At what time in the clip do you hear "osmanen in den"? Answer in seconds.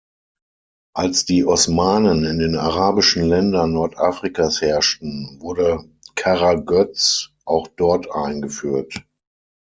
1.45-2.55